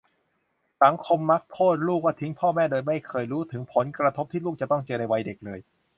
[0.81, 5.59] สังคมมักโทษลูกว่าทิ้งพ่อแม่ โดยไม่เคยรู้ถึงผลกระทบที่ลูกจะต้องเจอในวัยเด็กเลย